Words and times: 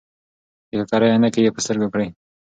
د 0.69 0.71
ککرۍ 0.79 1.09
عینکې 1.13 1.41
یې 1.45 1.51
په 1.55 1.59
سترګو 1.63 1.87
کړې. 1.93 2.07